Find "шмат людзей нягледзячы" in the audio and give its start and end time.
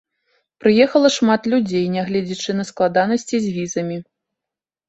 1.17-2.57